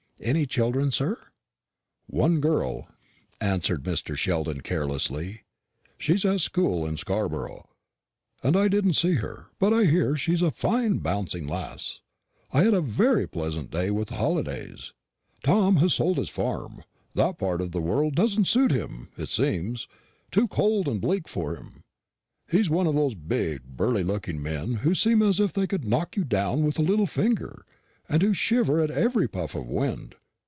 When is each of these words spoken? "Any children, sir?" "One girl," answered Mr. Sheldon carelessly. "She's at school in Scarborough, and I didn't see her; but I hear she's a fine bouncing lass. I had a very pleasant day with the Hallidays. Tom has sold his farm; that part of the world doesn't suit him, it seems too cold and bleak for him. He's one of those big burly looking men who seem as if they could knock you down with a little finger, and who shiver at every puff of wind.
"Any 0.23 0.45
children, 0.45 0.91
sir?" 0.91 1.17
"One 2.05 2.41
girl," 2.41 2.87
answered 3.39 3.81
Mr. 3.81 4.15
Sheldon 4.15 4.61
carelessly. 4.61 5.45
"She's 5.97 6.23
at 6.25 6.41
school 6.41 6.85
in 6.85 6.97
Scarborough, 6.97 7.67
and 8.43 8.55
I 8.55 8.67
didn't 8.67 8.93
see 8.93 9.15
her; 9.15 9.47
but 9.57 9.73
I 9.73 9.85
hear 9.85 10.15
she's 10.15 10.43
a 10.43 10.51
fine 10.51 10.99
bouncing 10.99 11.47
lass. 11.47 12.01
I 12.53 12.61
had 12.61 12.75
a 12.75 12.81
very 12.81 13.25
pleasant 13.27 13.71
day 13.71 13.89
with 13.89 14.09
the 14.09 14.15
Hallidays. 14.17 14.93
Tom 15.43 15.77
has 15.77 15.95
sold 15.95 16.19
his 16.19 16.29
farm; 16.29 16.83
that 17.15 17.39
part 17.39 17.59
of 17.59 17.71
the 17.71 17.81
world 17.81 18.13
doesn't 18.13 18.45
suit 18.45 18.69
him, 18.69 19.09
it 19.17 19.27
seems 19.29 19.87
too 20.29 20.47
cold 20.47 20.87
and 20.87 21.01
bleak 21.01 21.27
for 21.27 21.55
him. 21.55 21.83
He's 22.47 22.69
one 22.69 22.85
of 22.85 22.93
those 22.93 23.15
big 23.15 23.63
burly 23.63 24.03
looking 24.03 24.43
men 24.43 24.75
who 24.85 24.93
seem 24.93 25.23
as 25.23 25.39
if 25.39 25.51
they 25.51 25.65
could 25.65 25.83
knock 25.87 26.15
you 26.15 26.23
down 26.23 26.61
with 26.63 26.77
a 26.77 26.83
little 26.83 27.07
finger, 27.07 27.65
and 28.09 28.21
who 28.21 28.33
shiver 28.33 28.81
at 28.81 28.91
every 28.91 29.25
puff 29.25 29.55
of 29.55 29.65
wind. 29.67 30.15